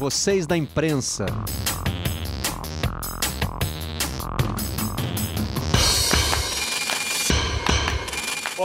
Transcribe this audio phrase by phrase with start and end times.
[0.00, 1.26] Vocês da imprensa.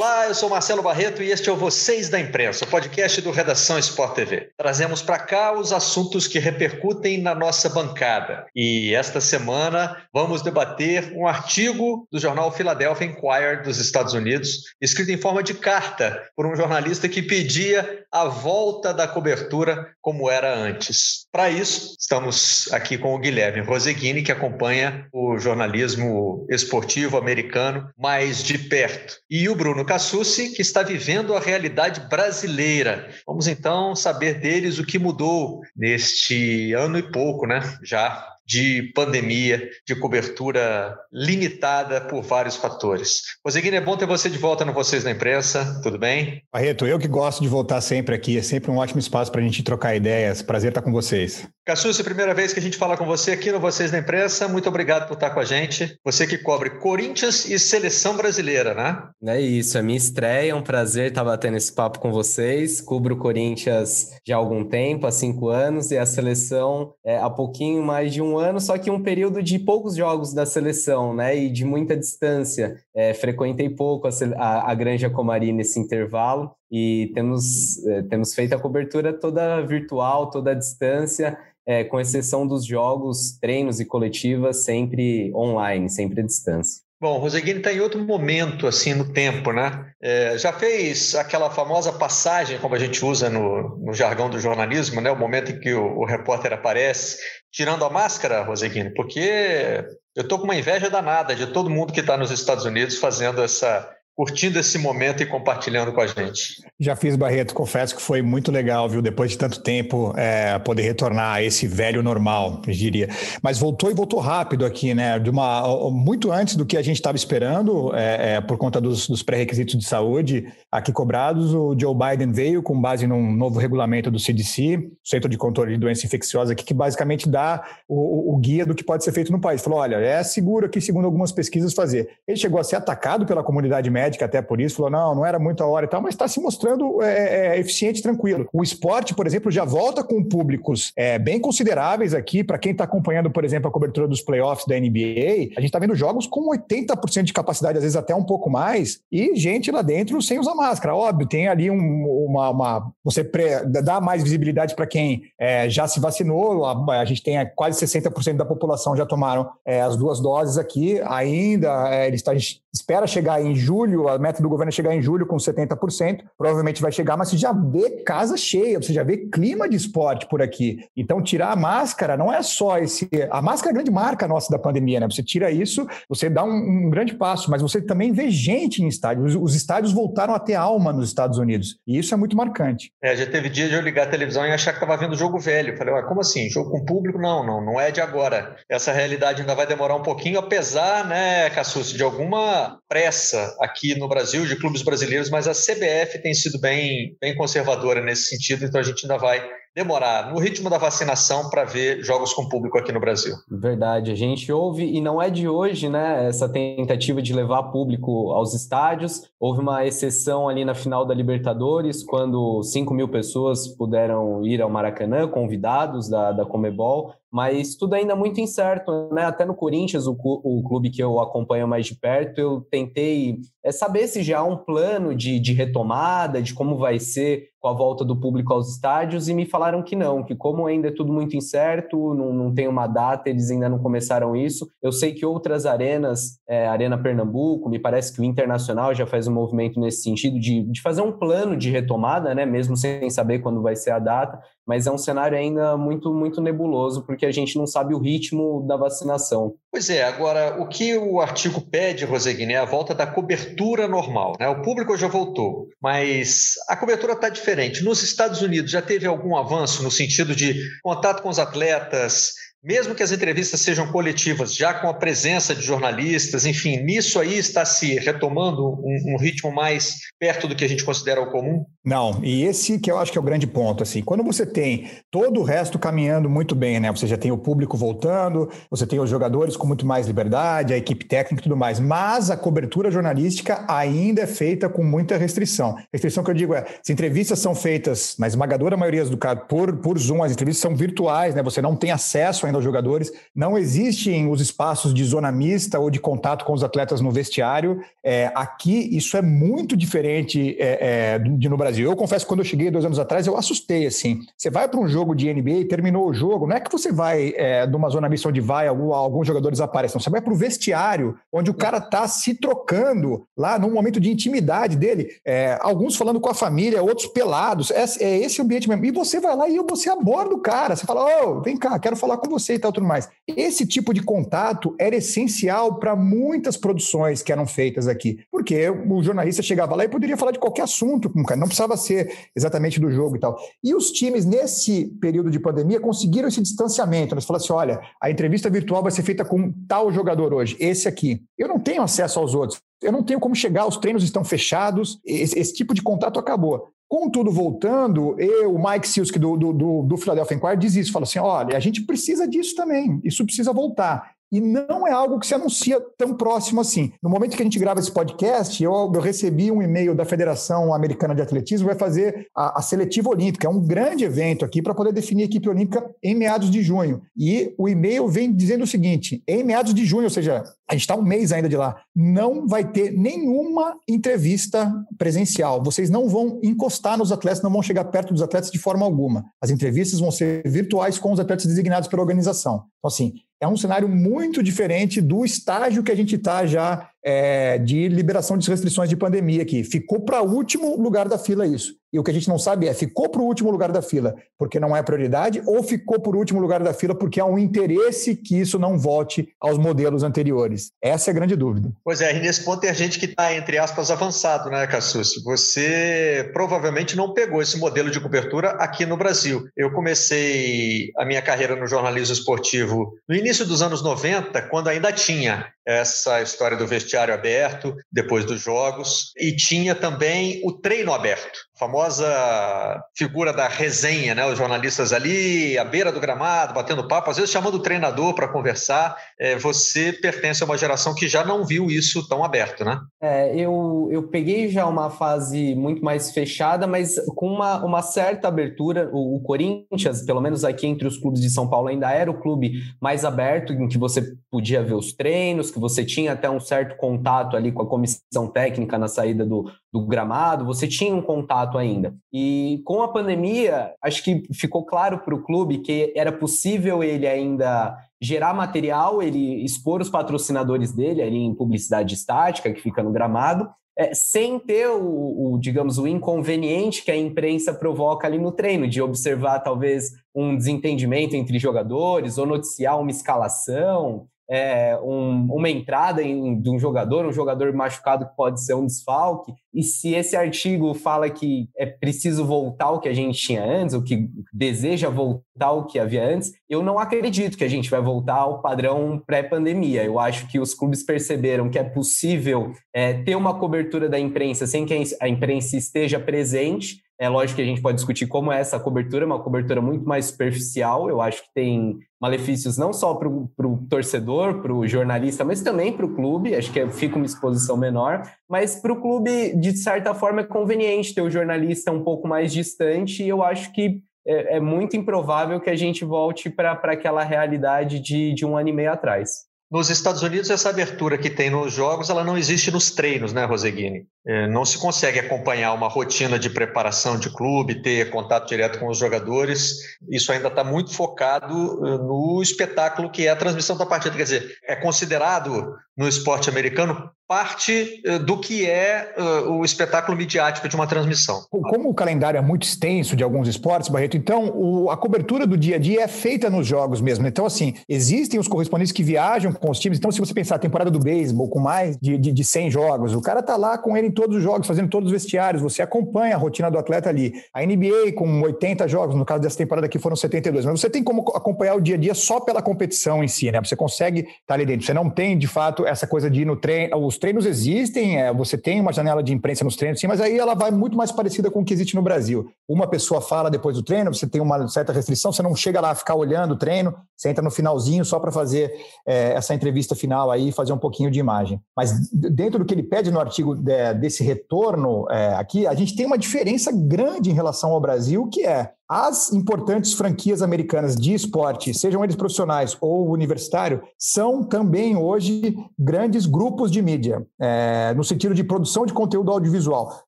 [0.06, 3.32] Olá, eu sou Marcelo Barreto e este é o Vocês da Imprensa, o podcast do
[3.32, 4.52] Redação Sport TV.
[4.56, 8.46] Trazemos para cá os assuntos que repercutem na nossa bancada.
[8.56, 15.12] E esta semana vamos debater um artigo do jornal Philadelphia Inquirer dos Estados Unidos, escrito
[15.12, 20.56] em forma de carta por um jornalista que pedia a volta da cobertura como era
[20.56, 21.26] antes.
[21.32, 28.44] Para isso, estamos aqui com o Guilherme Roseguini, que acompanha o jornalismo esportivo americano mais
[28.44, 33.08] de perto, e o Bruno Cassucci, que está vivendo a realidade brasileira.
[33.26, 37.62] Vamos então saber deles o que mudou neste ano e pouco, né?
[37.82, 43.22] Já de pandemia, de cobertura limitada por vários fatores.
[43.44, 46.44] Roseguini, é bom ter você de volta no Vocês na Imprensa, tudo bem?
[46.52, 49.44] Barreto, eu que gosto de voltar sempre aqui, é sempre um ótimo espaço para a
[49.44, 51.48] gente trocar ideias, prazer estar com vocês.
[51.66, 54.70] Cassucci, primeira vez que a gente fala com você aqui no Vocês na Imprensa, muito
[54.70, 55.98] obrigado por estar com a gente.
[56.06, 59.02] Você que cobre Corinthians e Seleção Brasileira, né?
[59.26, 62.82] É isso, é minha estreia, é um prazer estar batendo esse papo com vocês.
[62.82, 67.82] Cubro Corinthians já há algum tempo, há cinco anos, e a Seleção é, há pouquinho
[67.82, 71.36] mais de um ano, só que um período de poucos jogos da seleção, né?
[71.38, 72.78] E de muita distância.
[72.94, 78.54] É, frequentei pouco a, a, a, Granja Comari nesse intervalo e temos, é, temos feito
[78.54, 84.64] a cobertura toda virtual, toda à distância, é, com exceção dos jogos, treinos e coletivas,
[84.64, 86.85] sempre online, sempre à distância.
[87.00, 89.92] Bom, Roseguini está em outro momento, assim, no tempo, né?
[90.02, 95.02] É, já fez aquela famosa passagem, como a gente usa no, no jargão do jornalismo,
[95.02, 95.12] né?
[95.12, 97.18] O momento em que o, o repórter aparece
[97.52, 99.84] tirando a máscara, Roseguini, porque
[100.16, 103.44] eu estou com uma inveja danada de todo mundo que está nos Estados Unidos fazendo
[103.44, 106.64] essa curtindo esse momento e compartilhando com a gente.
[106.80, 109.02] Já fiz, Barreto, confesso que foi muito legal, viu?
[109.02, 113.10] Depois de tanto tempo, é, poder retornar a esse velho normal, eu diria.
[113.42, 115.20] Mas voltou e voltou rápido aqui, né?
[115.20, 119.06] De uma, muito antes do que a gente estava esperando, é, é, por conta dos,
[119.08, 124.10] dos pré-requisitos de saúde aqui cobrados, o Joe Biden veio com base num novo regulamento
[124.10, 128.66] do CDC, Centro de Controle de Doença Infecciosa, aqui, que basicamente dá o, o guia
[128.66, 129.62] do que pode ser feito no país.
[129.62, 132.10] Falou, olha, é seguro aqui, segundo algumas pesquisas, fazer.
[132.26, 135.26] Ele chegou a ser atacado pela comunidade médica médica até por isso, falou: não, não
[135.26, 138.48] era muita hora e tal, mas está se mostrando é, é, é, eficiente tranquilo.
[138.54, 142.44] O esporte, por exemplo, já volta com públicos é, bem consideráveis aqui.
[142.44, 145.80] Para quem está acompanhando, por exemplo, a cobertura dos playoffs da NBA, a gente está
[145.80, 149.82] vendo jogos com 80% de capacidade, às vezes até um pouco mais, e gente lá
[149.82, 150.96] dentro sem usar máscara.
[150.96, 155.88] Óbvio, tem ali um, uma, uma, Você pré, dá mais visibilidade para quem é, já
[155.88, 160.20] se vacinou, a, a, gente tem quase 60% da população já tomaram é, as duas
[160.20, 162.34] doses aqui, ainda é, ele está,
[162.74, 166.82] espera chegar em julho, a meta do governo é chegar em julho com 70%, provavelmente
[166.82, 170.42] vai chegar, mas você já vê casa cheia, você já vê clima de esporte por
[170.42, 170.80] aqui.
[170.96, 173.10] Então, tirar a máscara não é só esse.
[173.30, 175.08] A máscara é a grande marca nossa da pandemia, né?
[175.10, 178.88] Você tira isso, você dá um, um grande passo, mas você também vê gente em
[178.88, 179.36] estádios.
[179.36, 182.92] Os, os, estádios voltaram a ter alma nos Estados Unidos, e isso é muito marcante.
[183.02, 185.40] É, já teve dia de eu ligar a televisão e achar que estava vendo jogo
[185.40, 185.78] velho.
[185.78, 186.50] falei, como assim?
[186.50, 187.20] Jogo com público?
[187.20, 188.56] Não, não, não é de agora.
[188.70, 194.08] Essa realidade ainda vai demorar um pouquinho, apesar, né, Cassus, de alguma pressa aqui no
[194.08, 198.80] Brasil, de clubes brasileiros, mas a CBF tem sido bem, bem conservadora nesse sentido, então
[198.80, 202.94] a gente ainda vai demorar no ritmo da vacinação para ver jogos com público aqui
[202.94, 203.36] no Brasil.
[203.52, 208.32] Verdade, a gente ouve, e não é de hoje, né, essa tentativa de levar público
[208.32, 209.24] aos estádios.
[209.38, 214.70] Houve uma exceção ali na final da Libertadores, quando 5 mil pessoas puderam ir ao
[214.70, 219.26] Maracanã, convidados da, da Comebol, mas tudo ainda muito incerto, né?
[219.26, 223.74] Até no Corinthians, o, o clube que eu acompanho mais de perto, eu tentei é,
[223.74, 227.74] saber se já há um plano de, de retomada, de como vai ser com a
[227.74, 231.12] volta do público aos estádios, e me falaram que não, que como ainda é tudo
[231.12, 234.70] muito incerto, não, não tem uma data, eles ainda não começaram isso.
[234.82, 239.28] Eu sei que outras arenas, é, Arena Pernambuco, me parece que o Internacional já faz
[239.28, 242.46] um movimento nesse sentido de, de fazer um plano de retomada, né?
[242.46, 246.42] Mesmo sem saber quando vai ser a data, mas é um cenário ainda muito, muito
[246.42, 249.54] nebuloso, porque a gente não sabe o ritmo da vacinação.
[249.72, 254.34] Pois é, agora, o que o artigo pede, Roseguini, é a volta da cobertura normal.
[254.40, 254.48] Né?
[254.48, 257.84] O público já voltou, mas a cobertura está diferente.
[257.84, 262.34] Nos Estados Unidos já teve algum avanço no sentido de contato com os atletas,
[262.66, 267.38] mesmo que as entrevistas sejam coletivas, já com a presença de jornalistas, enfim, nisso aí
[267.38, 271.64] está se retomando um, um ritmo mais perto do que a gente considera o comum?
[271.86, 274.90] Não, e esse que eu acho que é o grande ponto, assim, quando você tem
[275.12, 276.92] todo o resto caminhando muito bem, né?
[276.92, 280.78] Você já tem o público voltando, você tem os jogadores com muito mais liberdade, a
[280.78, 285.76] equipe técnica e tudo mais, mas a cobertura jornalística ainda é feita com muita restrição.
[285.94, 289.78] Restrição que eu digo é, as entrevistas são feitas, na esmagadora maioria do caso, por,
[289.78, 291.44] por Zoom, as entrevistas são virtuais, né?
[291.44, 295.90] Você não tem acesso ainda aos jogadores, não existem os espaços de zona mista ou
[295.90, 297.82] de contato com os atletas no vestiário.
[298.04, 301.90] É, aqui, isso é muito diferente é, é, de no Brasil.
[301.90, 304.22] Eu confesso que quando eu cheguei dois anos atrás, eu assustei, assim.
[304.38, 306.92] Você vai para um jogo de NBA e terminou o jogo, não é que você
[306.92, 310.00] vai é, numa zona mista onde vai, algum, alguns jogadores aparecem.
[310.00, 314.12] Você vai para o vestiário, onde o cara está se trocando lá num momento de
[314.12, 317.72] intimidade dele, é, alguns falando com a família, outros pelados.
[317.72, 318.86] É, é esse ambiente mesmo.
[318.86, 320.76] E você vai lá e você aborda o cara.
[320.76, 323.10] Você fala, ô, oh, vem cá, quero falar com você e tal, tudo mais.
[323.28, 329.04] Esse tipo de contato era essencial para muitas produções que eram feitas aqui, porque o
[329.04, 332.30] jornalista chegava lá e poderia falar de qualquer assunto com o cara, não precisava ser
[332.36, 333.38] exatamente do jogo e tal.
[333.64, 337.14] E os times, nesse período de pandemia, conseguiram esse distanciamento.
[337.14, 340.88] Eles falaram assim: olha, a entrevista virtual vai ser feita com tal jogador hoje, esse
[340.88, 341.24] aqui.
[341.38, 342.60] Eu não tenho acesso aos outros.
[342.82, 346.70] Eu não tenho como chegar, os treinos estão fechados, esse, esse tipo de contato acabou.
[346.88, 351.04] Com tudo voltando, eu, o Mike Silski do, do, do, Philadelphia Inquirer diz isso, fala
[351.04, 354.15] assim, olha, a gente precisa disso também, isso precisa voltar.
[354.36, 356.92] E não é algo que se anuncia tão próximo assim.
[357.02, 360.74] No momento que a gente grava esse podcast, eu, eu recebi um e-mail da Federação
[360.74, 363.48] Americana de Atletismo, vai fazer a, a seletiva olímpica.
[363.48, 367.02] É um grande evento aqui para poder definir a equipe olímpica em meados de junho.
[367.18, 370.82] E o e-mail vem dizendo o seguinte: em meados de junho, ou seja, a gente
[370.82, 375.64] está um mês ainda de lá, não vai ter nenhuma entrevista presencial.
[375.64, 379.24] Vocês não vão encostar nos atletas, não vão chegar perto dos atletas de forma alguma.
[379.42, 382.66] As entrevistas vão ser virtuais com os atletas designados pela organização.
[382.80, 387.60] Então, assim, é um cenário muito diferente do estágio que a gente está já é,
[387.60, 389.64] de liberação de restrições de pandemia aqui.
[389.64, 391.76] Ficou para o último lugar da fila isso.
[391.94, 394.16] E o que a gente não sabe é, ficou para o último lugar da fila
[394.38, 398.18] porque não é prioridade ou ficou por último lugar da fila porque há um interesse
[398.18, 400.72] que isso não volte aos modelos anteriores?
[400.82, 401.72] Essa é a grande dúvida.
[401.86, 405.24] Pois é, e nesse ponto tem a gente que está, entre aspas, avançado, né, Cassus?
[405.24, 409.48] Você provavelmente não pegou esse modelo de cobertura aqui no Brasil.
[409.56, 414.92] Eu comecei a minha carreira no jornalismo esportivo no início dos anos 90, quando ainda
[414.92, 421.40] tinha essa história do vestiário aberto depois dos jogos e tinha também o treino aberto,
[421.56, 424.26] a famosa figura da resenha, né?
[424.26, 428.28] Os jornalistas ali à beira do gramado, batendo papo, às vezes chamando o treinador para
[428.28, 428.96] conversar.
[429.20, 432.80] É, você pertence a uma geração que já não viu isso tão aberto, né?
[433.02, 438.28] É, eu, eu peguei já uma fase muito mais fechada, mas com uma, uma certa
[438.28, 438.90] abertura.
[438.92, 442.20] O, o Corinthians, pelo menos aqui entre os clubes de São Paulo, ainda era o
[442.20, 446.40] clube mais aberto, em que você podia ver os treinos, que você tinha até um
[446.40, 451.02] certo contato ali com a comissão técnica na saída do, do gramado, você tinha um
[451.02, 451.96] contato ainda.
[452.14, 457.08] E com a pandemia, acho que ficou claro para o clube que era possível ele
[457.08, 462.92] ainda gerar material, ele expor os patrocinadores dele ali em publicidade estática, que fica no
[462.92, 468.32] gramado, é, sem ter o, o, digamos, o inconveniente que a imprensa provoca ali no
[468.32, 475.50] treino, de observar talvez um desentendimento entre jogadores ou noticiar uma escalação é, um, uma
[475.50, 479.94] entrada em, de um jogador, um jogador machucado que pode ser um desfalque, e se
[479.94, 484.10] esse artigo fala que é preciso voltar ao que a gente tinha antes, o que
[484.34, 488.42] deseja voltar ao que havia antes, eu não acredito que a gente vai voltar ao
[488.42, 489.84] padrão pré-pandemia.
[489.84, 494.46] Eu acho que os clubes perceberam que é possível é, ter uma cobertura da imprensa
[494.46, 498.40] sem que a imprensa esteja presente, é lógico que a gente pode discutir como é
[498.40, 500.90] essa cobertura, uma cobertura muito mais superficial.
[500.90, 505.74] Eu acho que tem malefícios não só para o torcedor, para o jornalista, mas também
[505.74, 506.36] para o clube.
[506.36, 508.10] Acho que fica uma exposição menor.
[508.30, 512.32] Mas para o clube, de certa forma, é conveniente ter o jornalista um pouco mais
[512.32, 513.04] distante.
[513.04, 517.80] E eu acho que é, é muito improvável que a gente volte para aquela realidade
[517.80, 519.26] de, de um ano e meio atrás.
[519.52, 523.26] Nos Estados Unidos, essa abertura que tem nos jogos, ela não existe nos treinos, né,
[523.26, 523.86] Roseguini?
[524.08, 528.68] É, não se consegue acompanhar uma rotina de preparação de clube, ter contato direto com
[528.68, 529.78] os jogadores.
[529.90, 531.34] Isso ainda está muito focado
[531.66, 533.96] eh, no espetáculo que é a transmissão da partida.
[533.96, 539.96] Quer dizer, é considerado no esporte americano parte eh, do que é uh, o espetáculo
[539.96, 541.22] midiático de uma transmissão.
[541.30, 545.38] Como o calendário é muito extenso de alguns esportes, Barreto, então o, a cobertura do
[545.38, 547.06] dia a dia é feita nos jogos mesmo.
[547.06, 549.78] Então, assim, existem os correspondentes que viajam com os times.
[549.78, 552.96] Então, se você pensar a temporada do beisebol com mais de, de, de 100 jogos,
[552.96, 556.16] o cara tá lá com ele todos os jogos, fazendo todos os vestiários, você acompanha
[556.16, 557.14] a rotina do atleta ali.
[557.34, 560.84] A NBA com 80 jogos, no caso dessa temporada aqui foram 72, mas você tem
[560.84, 563.40] como acompanhar o dia a dia só pela competição em si, né?
[563.44, 564.66] Você consegue estar tá ali dentro.
[564.66, 566.78] Você não tem, de fato, essa coisa de ir no treino.
[566.86, 570.18] Os treinos existem, é, você tem uma janela de imprensa nos treinos, sim, mas aí
[570.18, 572.30] ela vai muito mais parecida com o que existe no Brasil.
[572.48, 575.72] Uma pessoa fala depois do treino, você tem uma certa restrição, você não chega lá
[575.72, 578.52] a ficar olhando o treino, você entra no finalzinho só para fazer
[578.86, 581.40] é, essa entrevista final aí, fazer um pouquinho de imagem.
[581.56, 585.76] Mas dentro do que ele pede no artigo de, desse retorno é, aqui, a gente
[585.76, 590.94] tem uma diferença grande em relação ao Brasil, que é as importantes franquias americanas de
[590.96, 597.84] esporte, sejam eles profissionais ou universitário, são também hoje grandes grupos de mídia, é, no
[597.84, 599.84] sentido de produção de conteúdo audiovisual.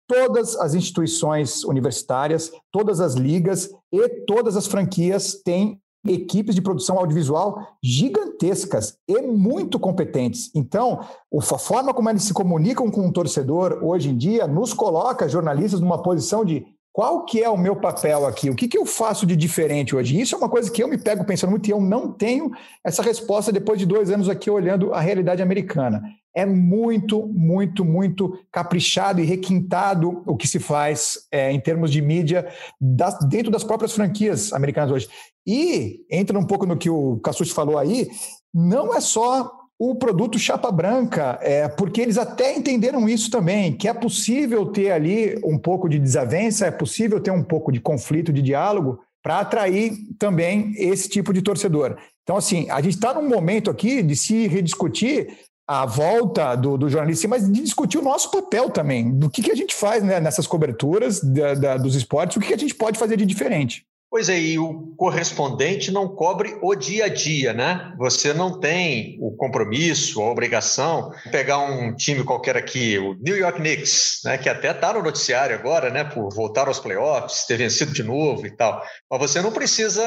[0.07, 6.97] Todas as instituições universitárias, todas as ligas e todas as franquias têm equipes de produção
[6.97, 10.51] audiovisual gigantescas e muito competentes.
[10.55, 10.99] Então,
[11.33, 15.81] a forma como eles se comunicam com o torcedor hoje em dia nos coloca, jornalistas,
[15.81, 16.65] numa posição de
[16.97, 18.49] qual que é o meu papel aqui?
[18.49, 20.19] O que, que eu faço de diferente hoje?
[20.19, 22.51] Isso é uma coisa que eu me pego pensando muito e eu não tenho
[22.83, 26.01] essa resposta depois de dois anos aqui olhando a realidade americana.
[26.37, 31.99] É muito, muito, muito caprichado e requintado o que se faz é, em termos de
[31.99, 32.47] mídia
[32.79, 35.09] das, dentro das próprias franquias americanas hoje.
[35.47, 38.07] E entra um pouco no que o Cassucci falou aí,
[38.53, 43.87] não é só o produto chapa branca, é, porque eles até entenderam isso também, que
[43.87, 48.31] é possível ter ali um pouco de desavença, é possível ter um pouco de conflito,
[48.31, 51.97] de diálogo, para atrair também esse tipo de torcedor.
[52.23, 55.29] Então, assim, a gente está num momento aqui de se rediscutir
[55.67, 59.51] a volta do, do jornalista, mas de discutir o nosso papel também, do que, que
[59.51, 62.73] a gente faz né, nessas coberturas da, da, dos esportes, o que, que a gente
[62.73, 63.85] pode fazer de diferente.
[64.09, 67.93] Pois é, e o correspondente não cobre o dia a dia, né?
[67.97, 73.35] Você não tem o compromisso, a obrigação de pegar um time qualquer aqui, o New
[73.35, 74.37] York Knicks, né?
[74.37, 76.05] Que até está no noticiário agora, né?
[76.05, 78.81] Por voltar aos playoffs, ter vencido de novo e tal.
[79.11, 80.01] Mas você não precisa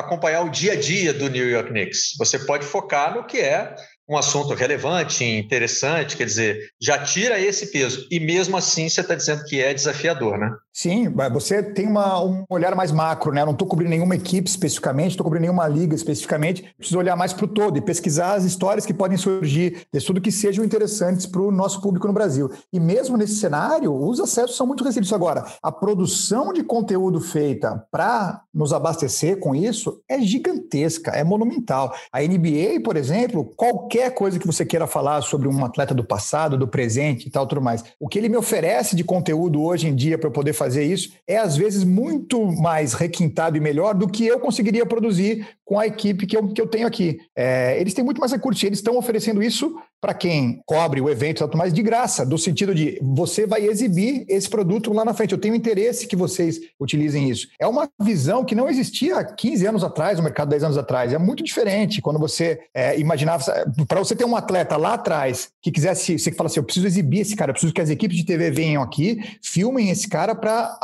[0.00, 2.16] acompanhar o dia a dia do New York Knicks.
[2.18, 3.72] Você pode focar no que é
[4.08, 8.06] um assunto relevante, interessante, quer dizer, já tira esse peso.
[8.10, 10.50] E mesmo assim você está dizendo que é desafiador, né?
[10.72, 13.42] Sim, você tem uma, um olhar mais macro, né?
[13.42, 17.32] Eu não estou cobrindo nenhuma equipe especificamente, estou cobrindo nenhuma liga especificamente, preciso olhar mais
[17.32, 21.26] para o todo e pesquisar as histórias que podem surgir, de tudo que sejam interessantes
[21.26, 22.50] para o nosso público no Brasil.
[22.72, 25.12] E mesmo nesse cenário, os acessos são muito restritos.
[25.12, 31.94] Agora, a produção de conteúdo feita para nos abastecer com isso é gigantesca, é monumental.
[32.12, 36.02] A NBA, por exemplo, qualquer qualquer coisa que você queira falar sobre um atleta do
[36.02, 37.84] passado, do presente e tal, tudo mais.
[38.00, 41.12] O que ele me oferece de conteúdo hoje em dia para eu poder fazer isso
[41.28, 45.86] é, às vezes, muito mais requintado e melhor do que eu conseguiria produzir com a
[45.86, 47.18] equipe que eu, que eu tenho aqui.
[47.36, 51.08] É, eles têm muito mais recursos e eles estão oferecendo isso para quem cobre o
[51.08, 55.14] evento e mais de graça, do sentido de você vai exibir esse produto lá na
[55.14, 55.32] frente.
[55.32, 57.48] Eu tenho interesse que vocês utilizem isso.
[57.58, 61.14] É uma visão que não existia há 15 anos atrás, no mercado 10 anos atrás.
[61.14, 63.44] É muito diferente quando você é, imaginava.
[63.88, 67.20] Para você ter um atleta lá atrás que quisesse, você fala assim: eu preciso exibir
[67.20, 70.78] esse cara, eu preciso que as equipes de TV venham aqui, filmem esse cara para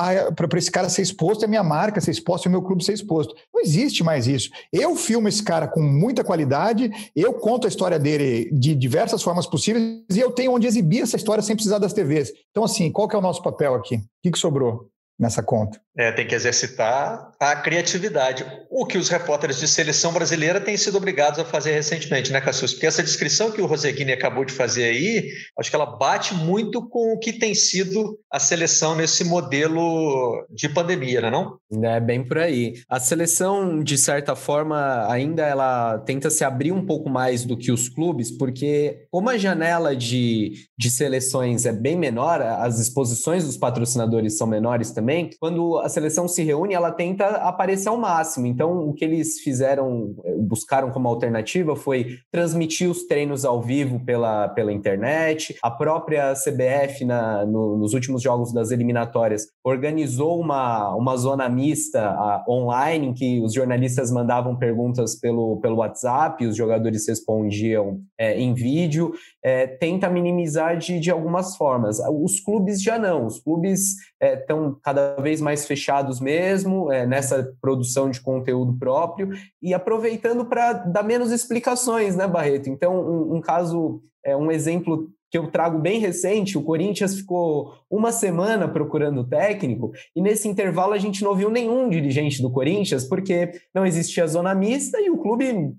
[0.56, 3.34] esse cara ser exposto, a minha marca ser exposta, o meu clube ser exposto.
[3.52, 4.48] Não existe mais isso.
[4.72, 9.46] Eu filmo esse cara com muita qualidade, eu conto a história dele de diversas formas
[9.46, 12.32] possíveis e eu tenho onde exibir essa história sem precisar das TVs.
[12.50, 13.96] Então, assim, qual que é o nosso papel aqui?
[13.96, 14.90] O que, que sobrou?
[15.20, 15.78] nessa conta.
[16.00, 20.96] É, tem que exercitar a criatividade, o que os repórteres de seleção brasileira têm sido
[20.96, 22.72] obrigados a fazer recentemente, né, Cassius?
[22.72, 26.88] Porque essa descrição que o Roseguini acabou de fazer aí, acho que ela bate muito
[26.88, 31.58] com o que tem sido a seleção nesse modelo de pandemia, né, não?
[31.84, 32.74] É bem por aí.
[32.88, 37.70] A seleção, de certa forma, ainda ela tenta se abrir um pouco mais do que
[37.70, 43.58] os clubes, porque como a janela de, de seleções é bem menor, as exposições dos
[43.58, 48.46] patrocinadores são menores também, quando a seleção se reúne, ela tenta aparecer ao máximo.
[48.46, 54.00] Então, o que eles fizeram, eh, buscaram como alternativa foi transmitir os treinos ao vivo
[54.04, 55.54] pela, pela internet.
[55.62, 62.08] A própria CBF, na, no, nos últimos jogos das eliminatórias, organizou uma, uma zona mista
[62.08, 68.40] a, online, em que os jornalistas mandavam perguntas pelo, pelo WhatsApp, os jogadores respondiam é,
[68.40, 69.12] em vídeo.
[69.42, 71.98] É, tenta minimizar de, de algumas formas.
[71.98, 77.54] Os clubes já não, os clubes estão é, cada vez mais fechados mesmo é, nessa
[77.60, 79.30] produção de conteúdo próprio
[79.62, 82.68] e aproveitando para dar menos explicações, né, Barreto?
[82.68, 87.72] Então, um, um caso, é, um exemplo que eu trago bem recente, o Corinthians ficou
[87.88, 93.04] uma semana procurando técnico e nesse intervalo a gente não viu nenhum dirigente do Corinthians
[93.04, 95.72] porque não existia zona mista e o clube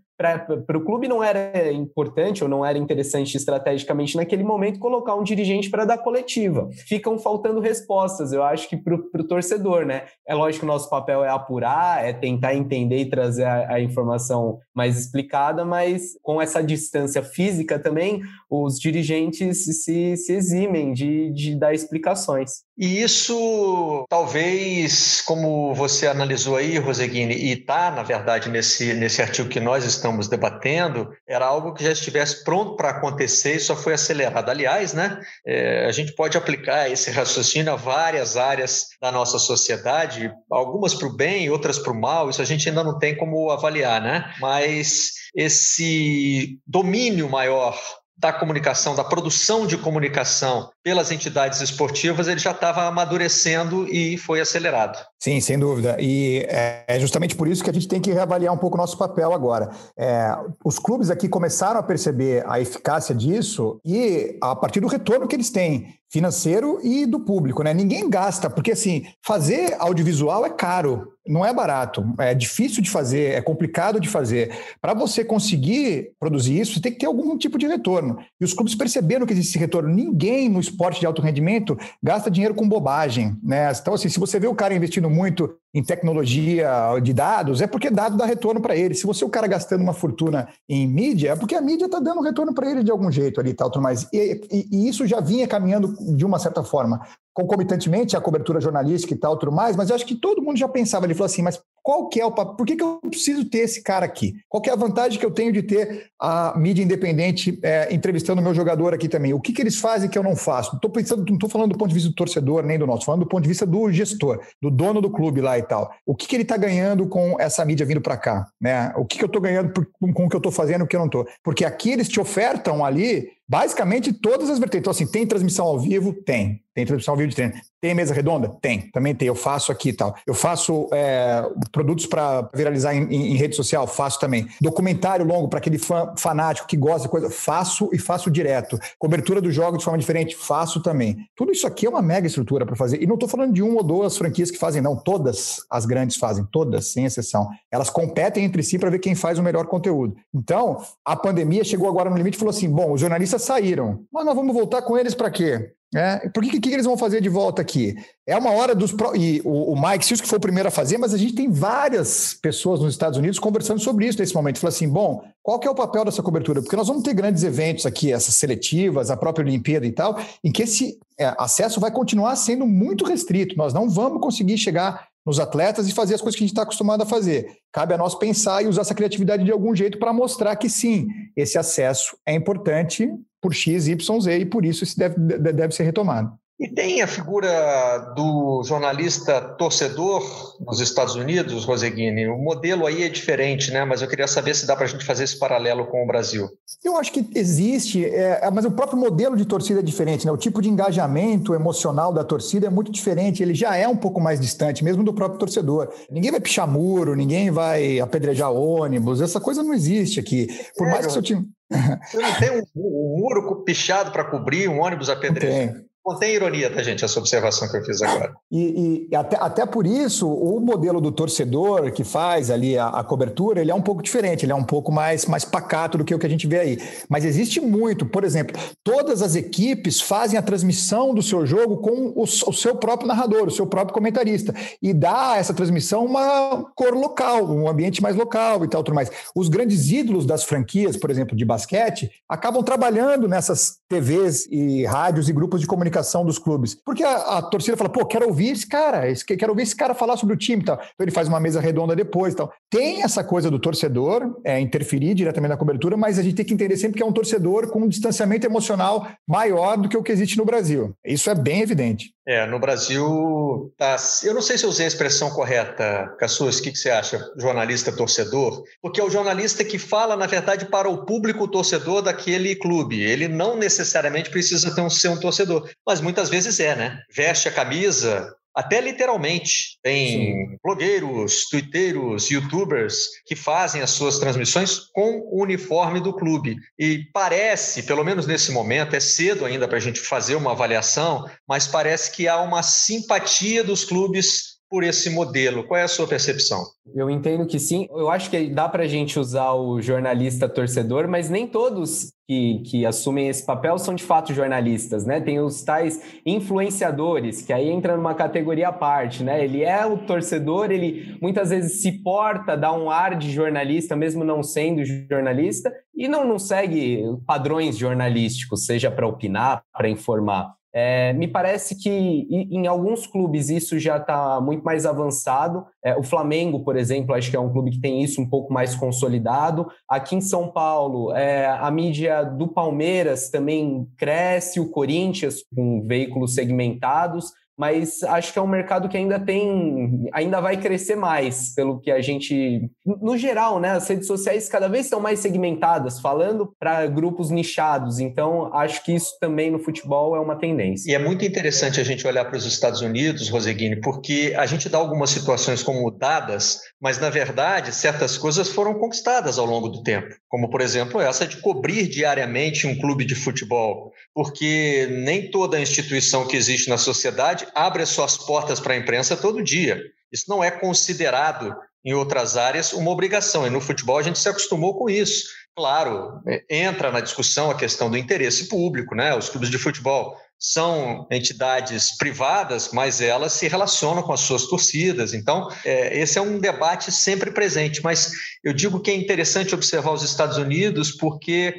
[0.66, 5.24] para o clube não era importante ou não era interessante estrategicamente naquele momento colocar um
[5.24, 6.70] dirigente para dar coletiva.
[6.88, 10.04] Ficam faltando respostas, eu acho que para o torcedor, né?
[10.28, 13.82] É lógico que o nosso papel é apurar, é tentar entender e trazer a, a
[13.82, 21.32] informação mais explicada, mas com essa distância física também, os dirigentes se, se eximem de,
[21.32, 22.64] de dar explicações.
[22.78, 29.50] E isso, talvez, como você analisou aí, Roseguini, e está, na verdade, nesse, nesse artigo
[29.50, 33.94] que nós estamos debatendo, era algo que já estivesse pronto para acontecer e só foi
[33.94, 34.50] acelerado.
[34.50, 40.32] Aliás, né, é, a gente pode aplicar esse raciocínio a várias áreas da nossa sociedade,
[40.50, 43.52] algumas para o bem, outras para o mal, isso a gente ainda não tem como
[43.52, 44.34] avaliar, né?
[44.40, 47.80] Mas esse domínio maior
[48.18, 54.40] da comunicação, da produção de comunicação pelas entidades esportivas, ele já estava amadurecendo e foi
[54.40, 55.04] acelerado.
[55.22, 55.98] Sim, sem dúvida.
[56.00, 58.98] E é justamente por isso que a gente tem que reavaliar um pouco o nosso
[58.98, 59.70] papel agora.
[59.96, 60.36] É,
[60.66, 65.36] os clubes aqui começaram a perceber a eficácia disso e a partir do retorno que
[65.36, 67.74] eles têm financeiro e do público, né?
[67.74, 73.34] Ninguém gasta, porque assim, fazer audiovisual é caro, não é barato, é difícil de fazer,
[73.34, 74.54] é complicado de fazer.
[74.82, 78.18] Para você conseguir produzir isso, você tem que ter algum tipo de retorno.
[78.40, 79.88] E os clubes perceberam que existe esse retorno.
[79.88, 83.72] Ninguém no esporte de alto rendimento gasta dinheiro com bobagem, né?
[83.72, 86.70] Então, assim, se você vê o cara investindo muito em tecnologia
[87.02, 88.94] de dados, é porque dado dá retorno para ele.
[88.94, 92.00] Se você é o cara gastando uma fortuna em mídia, é porque a mídia está
[92.00, 94.08] dando retorno para ele de algum jeito ali, tal, tudo mais.
[94.12, 97.02] E, e, e, isso já vinha caminhando de uma certa forma
[97.34, 100.68] concomitantemente a cobertura jornalística e tal, tudo mais, mas eu acho que todo mundo já
[100.68, 103.58] pensava, ele falou assim, mas qual que é o por que, que eu preciso ter
[103.58, 104.36] esse cara aqui?
[104.48, 108.40] Qual que é a vantagem que eu tenho de ter a mídia independente é, entrevistando
[108.40, 109.34] o meu jogador aqui também?
[109.34, 110.74] O que, que eles fazem que eu não faço?
[110.78, 113.24] Estou pensando, não estou falando do ponto de vista do torcedor nem do nosso, falando
[113.24, 115.92] do ponto de vista do gestor, do dono do clube lá e tal.
[116.06, 118.48] O que, que ele está ganhando com essa mídia vindo para cá?
[118.62, 118.94] Né?
[118.96, 120.88] O que, que eu estou ganhando por, com o que eu estou fazendo e o
[120.88, 121.28] que eu não estou?
[121.44, 124.80] Porque aqui eles te ofertam ali basicamente todas as vertentes.
[124.80, 126.14] Então, assim, tem transmissão ao vivo?
[126.14, 126.64] Tem.
[126.74, 127.54] Tem transmissão ao vivo de treino.
[127.82, 128.48] Tem mesa redonda?
[128.62, 128.90] Tem.
[128.92, 129.28] Também tem.
[129.28, 130.16] Eu faço aqui e tal.
[130.26, 133.86] Eu faço é, produtos para viralizar em, em, em, rede social?
[133.86, 134.48] Faço também.
[134.62, 137.30] Documentário longo para aquele fã fanático que gosta de coisa?
[137.30, 138.80] Faço e faço direto.
[138.98, 140.34] Cobertura do jogo de forma diferente?
[140.34, 141.18] Faço também.
[141.36, 143.04] Tudo isso aqui é uma mega estrutura para fazer.
[143.04, 144.96] E não estou falando de uma ou duas franquias que fazem, não.
[144.96, 146.46] Todas as grandes fazem.
[146.54, 147.50] Todas, sem exceção.
[147.70, 150.16] Elas competem entre si para ver quem faz o melhor conteúdo.
[150.34, 154.06] Então, a pandemia chegou agora no limite e falou assim: bom, os jornalistas saíram.
[154.12, 155.74] Mas nós vamos voltar com eles para quê?
[155.94, 157.96] É, por que, que, eles vão fazer de volta aqui?
[158.26, 158.94] É uma hora dos.
[158.94, 159.14] Pro...
[159.14, 161.52] E o, o Mike Sills que foi o primeiro a fazer, mas a gente tem
[161.52, 164.60] várias pessoas nos Estados Unidos conversando sobre isso nesse momento.
[164.60, 166.62] Fala assim: bom, qual que é o papel dessa cobertura?
[166.62, 170.50] Porque nós vamos ter grandes eventos aqui, essas seletivas, a própria Olimpíada e tal, em
[170.50, 173.58] que esse é, acesso vai continuar sendo muito restrito.
[173.58, 176.64] Nós não vamos conseguir chegar nos atletas e fazer as coisas que a gente está
[176.64, 177.48] acostumado a fazer.
[177.72, 181.08] Cabe a nós pensar e usar essa criatividade de algum jeito para mostrar que sim,
[181.36, 183.08] esse acesso é importante
[183.40, 186.41] por X, Y, Z e por isso isso deve, deve ser retomado.
[186.62, 190.22] E tem a figura do jornalista torcedor
[190.60, 192.28] nos Estados Unidos, Roseguini.
[192.28, 193.84] O modelo aí é diferente, né?
[193.84, 196.48] Mas eu queria saber se dá para a gente fazer esse paralelo com o Brasil.
[196.84, 200.32] Eu acho que existe, é, mas o próprio modelo de torcida é diferente, né?
[200.32, 203.42] O tipo de engajamento emocional da torcida é muito diferente.
[203.42, 205.92] Ele já é um pouco mais distante, mesmo do próprio torcedor.
[206.12, 209.20] Ninguém vai pichar muro, ninguém vai apedrejar ônibus.
[209.20, 210.46] Essa coisa não existe aqui.
[210.78, 211.44] Por é, mais que seu time.
[212.06, 215.90] Você não tem um, um muro pichado para cobrir um ônibus apedrejado?
[216.04, 218.34] Contém ironia, tá, gente, essa observação que eu fiz agora.
[218.52, 223.04] E, e até, até por isso, o modelo do torcedor que faz ali a, a,
[223.04, 226.16] cobertura, ele é um pouco diferente, ele é um pouco mais, mais pacato do que
[226.16, 226.80] o que a gente vê aí.
[227.08, 232.12] Mas existe muito, por exemplo, todas as equipes fazem a transmissão do seu jogo com
[232.16, 236.66] o, o seu próprio narrador, o seu próprio comentarista, e dá a essa transmissão uma
[236.76, 239.12] cor local, um ambiente mais local e tal, tudo mais.
[239.36, 245.30] Os grandes ídolos das franquias, por exemplo, de basquete, acabam trabalhando nessas TVs e rádios
[245.30, 246.74] e grupos de comunicação comunicação dos clubes.
[246.74, 249.94] Porque a, a torcida fala, pô, quero ouvir esse cara, esse, quero ouvir esse cara
[249.94, 250.76] falar sobre o time tal.
[250.76, 252.52] Então ele faz uma mesa redonda depois tal.
[252.70, 256.54] Tem essa coisa do torcedor é, interferir diretamente na cobertura, mas a gente tem que
[256.54, 260.12] entender sempre que é um torcedor com um distanciamento emocional maior do que o que
[260.12, 260.96] existe no Brasil.
[261.06, 262.14] Isso é bem evidente.
[262.26, 266.62] É, no Brasil, tá, eu não sei se eu usei a expressão correta, Cassus, o
[266.62, 268.64] que, que você acha, jornalista torcedor?
[268.80, 273.02] Porque é o jornalista que fala, na verdade, para o público torcedor daquele clube.
[273.02, 277.00] Ele não necessariamente precisa ter um, ser um torcedor, mas muitas vezes é, né?
[277.12, 279.80] Veste a camisa, até literalmente.
[279.82, 280.58] Tem Sim.
[280.64, 286.58] blogueiros, twitteiros, youtubers que fazem as suas transmissões com o uniforme do clube.
[286.78, 291.26] E parece, pelo menos nesse momento, é cedo ainda para a gente fazer uma avaliação,
[291.48, 295.66] mas parece que há uma simpatia dos clubes por esse modelo.
[295.66, 296.64] Qual é a sua percepção?
[296.96, 297.90] Eu entendo que sim.
[297.92, 302.64] Eu acho que dá para a gente usar o jornalista torcedor, mas nem todos que,
[302.66, 305.20] que assumem esse papel são de fato jornalistas, né?
[305.20, 309.44] Tem os tais influenciadores, que aí entra numa categoria à parte, né?
[309.44, 314.24] Ele é o torcedor, ele muitas vezes se porta, dá um ar de jornalista, mesmo
[314.24, 320.61] não sendo jornalista, e não, não segue padrões jornalísticos, seja para opinar, para informar.
[320.74, 325.66] É, me parece que em alguns clubes isso já está muito mais avançado.
[325.84, 328.54] É, o Flamengo, por exemplo, acho que é um clube que tem isso um pouco
[328.54, 329.68] mais consolidado.
[329.88, 336.34] Aqui em São Paulo, é, a mídia do Palmeiras também cresce, o Corinthians com veículos
[336.36, 341.80] segmentados mas acho que é um mercado que ainda tem, ainda vai crescer mais, pelo
[341.80, 346.56] que a gente, no geral, né, as redes sociais cada vez estão mais segmentadas, falando
[346.60, 350.90] para grupos nichados, então acho que isso também no futebol é uma tendência.
[350.92, 354.68] E é muito interessante a gente olhar para os Estados Unidos, Roseguini, porque a gente
[354.68, 359.84] dá algumas situações como dadas, mas na verdade certas coisas foram conquistadas ao longo do
[359.84, 365.62] tempo, como por exemplo essa de cobrir diariamente um clube de futebol, porque nem toda
[365.62, 369.82] instituição que existe na sociedade abre as suas portas para a imprensa todo dia.
[370.12, 374.30] Isso não é considerado em outras áreas uma obrigação, e no futebol a gente se
[374.30, 375.26] acostumou com isso.
[375.56, 379.16] Claro, é, entra na discussão a questão do interesse público, né?
[379.16, 385.14] Os clubes de futebol são entidades privadas, mas elas se relacionam com as suas torcidas.
[385.14, 387.84] Então, é, esse é um debate sempre presente.
[387.84, 388.12] Mas
[388.44, 391.54] eu digo que é interessante observar os Estados Unidos porque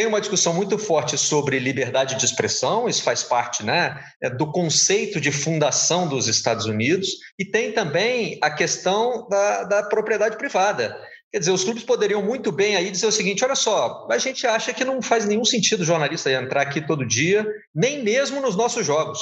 [0.00, 4.50] tem uma discussão muito forte sobre liberdade de expressão, isso faz parte né, é, do
[4.50, 7.06] conceito de fundação dos Estados Unidos,
[7.38, 10.98] e tem também a questão da, da propriedade privada.
[11.30, 14.46] Quer dizer, os clubes poderiam muito bem aí dizer o seguinte: olha só, a gente
[14.46, 18.56] acha que não faz nenhum sentido o jornalista entrar aqui todo dia, nem mesmo nos
[18.56, 19.20] nossos jogos.